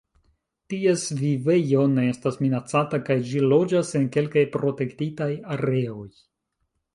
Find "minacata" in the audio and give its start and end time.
2.45-3.01